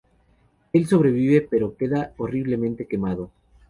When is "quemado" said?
2.87-3.29